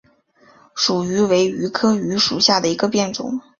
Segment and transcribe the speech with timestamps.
[0.73, 3.39] 蜀榆为榆科榆属下的一个变种。